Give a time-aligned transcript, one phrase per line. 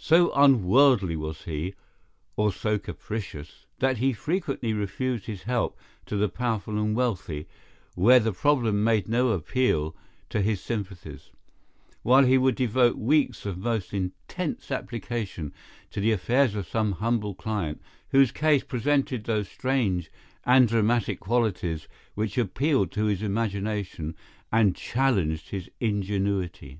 [0.00, 6.94] So unworldly was he—or so capricious—that he frequently refused his help to the powerful and
[6.94, 7.48] wealthy
[7.96, 9.96] where the problem made no appeal
[10.30, 11.30] to his sympathies,
[12.04, 15.52] while he would devote weeks of most intense application
[15.90, 20.12] to the affairs of some humble client whose case presented those strange
[20.46, 24.14] and dramatic qualities which appealed to his imagination
[24.52, 26.78] and challenged his ingenuity.